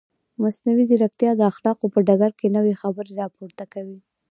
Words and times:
مصنوعي 0.43 0.83
ځیرکتیا 0.89 1.31
د 1.35 1.41
اخلاقو 1.51 1.85
په 1.93 1.99
ډګر 2.07 2.31
کې 2.39 2.47
نوې 2.55 2.73
خبرې 2.81 3.13
راپورته 3.21 3.63
کوي. 3.73 3.97